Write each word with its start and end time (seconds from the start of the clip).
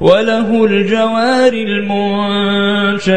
وله 0.00 0.64
الجوار 0.64 1.52
المنشآت 1.52 3.08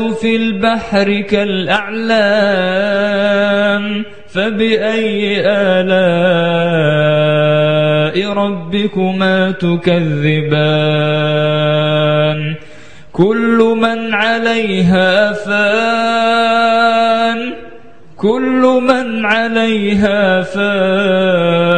في 0.00 0.36
البحر 0.36 1.20
كالأعلام 1.20 2.04
فبأي 4.28 5.40
آلاء 5.46 5.98
ربكما 8.32 9.50
تكذبان؟ 9.50 10.88
كل 13.12 13.74
من 13.80 14.14
عليها 14.14 15.32
فان 15.32 16.68
كل 18.16 18.80
من 18.82 19.26
عليها 19.26 20.42
فان. 20.42 21.77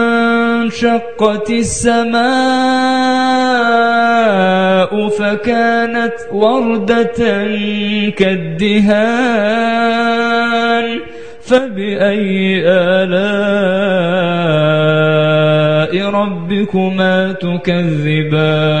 انشقت 0.71 1.51
السماء 1.51 2.21
فكانت 5.09 6.13
وردة 6.31 7.19
كالدهان 8.17 8.91
فبأي 11.41 12.63
آلاء 12.65 13.21
ربكما 16.09 17.31
تكذبان؟ 17.31 18.80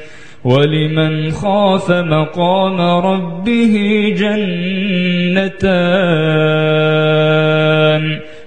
ولمن 0.43 1.31
خاف 1.31 1.91
مقام 1.91 2.81
ربه 2.81 3.75
جنتان 4.17 5.61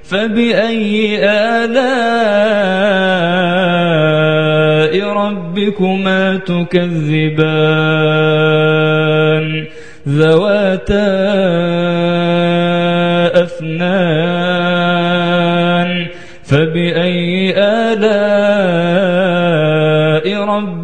فبأي 0.05 1.19
آلاء 1.25 1.85
ربكما 5.09 6.37
تكذبان 6.37 7.65
ذواتا 10.09 11.64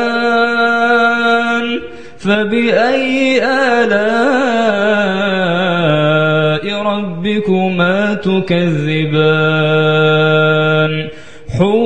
فبأي 2.19 3.43
آلاء 3.45 3.97
ربكما 6.83 8.15
تكذبان؟ 8.15 9.57
حور 11.59 11.86